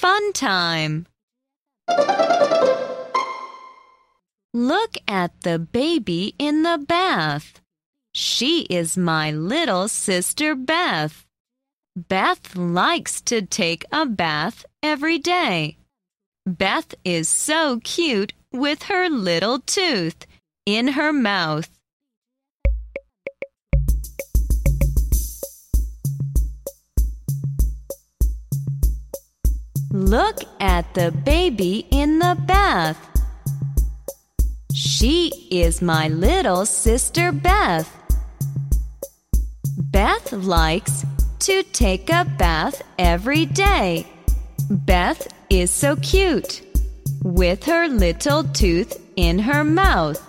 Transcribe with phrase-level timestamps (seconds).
[0.00, 1.06] Fun time.
[4.54, 7.60] Look at the baby in the bath.
[8.14, 11.26] She is my little sister Beth.
[11.96, 15.78] Beth likes to take a bath every day.
[16.46, 20.26] Beth is so cute with her little tooth
[20.64, 21.77] in her mouth.
[29.90, 32.98] Look at the baby in the bath.
[34.74, 37.90] She is my little sister Beth.
[39.78, 41.06] Beth likes
[41.40, 44.06] to take a bath every day.
[44.68, 46.60] Beth is so cute
[47.24, 50.22] with her little tooth in her mouth.